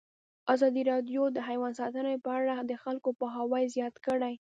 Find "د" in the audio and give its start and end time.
1.31-1.37, 2.69-2.73